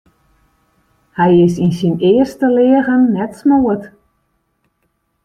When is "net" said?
3.15-3.31